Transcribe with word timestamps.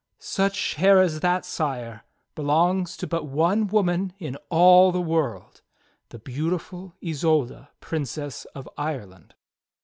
"Such 0.17 0.73
hair 0.77 0.99
as 0.99 1.19
that. 1.19 1.45
Sire, 1.45 2.01
belongs 2.33 2.97
to 2.97 3.05
but 3.05 3.25
one 3.27 3.67
woman 3.67 4.13
in 4.17 4.35
all 4.49 4.91
the 4.91 4.99
world— 4.99 5.61
the 6.09 6.17
beautiful 6.17 6.95
Isolda, 7.05 7.69
Princess 7.81 8.45
of 8.55 8.67
Ireland." 8.79 9.35